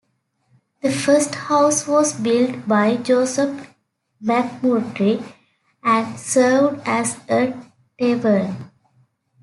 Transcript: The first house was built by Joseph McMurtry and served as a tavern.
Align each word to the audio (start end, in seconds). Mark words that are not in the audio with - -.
The 0.81 0.91
first 0.91 1.35
house 1.35 1.85
was 1.85 2.11
built 2.19 2.67
by 2.67 2.95
Joseph 2.97 3.67
McMurtry 4.19 5.23
and 5.83 6.19
served 6.19 6.81
as 6.87 7.19
a 7.29 7.53
tavern. 7.99 8.71